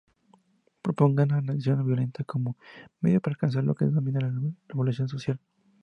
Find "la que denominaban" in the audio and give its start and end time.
3.63-4.57